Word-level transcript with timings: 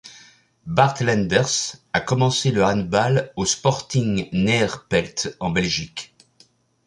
Bart 0.65 0.95
Lenders 1.01 1.75
a 1.93 2.01
commencé 2.01 2.49
le 2.49 2.65
handball 2.65 3.31
au 3.35 3.45
Sporting 3.45 4.29
Neerpelt 4.31 5.37
en 5.39 5.51
Belgique. 5.51 6.15